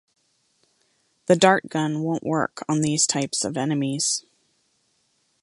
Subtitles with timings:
[1.27, 4.25] The dart gun won't work on these types of enemies.